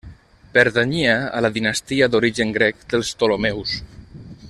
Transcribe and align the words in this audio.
Pertanyia 0.55 1.17
a 1.39 1.41
la 1.47 1.51
dinastia 1.57 2.07
d'origen 2.15 2.55
grec 2.57 2.83
dels 2.95 3.13
Ptolemeus. 3.21 3.77